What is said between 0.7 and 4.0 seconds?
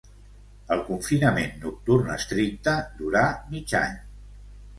El confinament nocturn estricte durà mig any.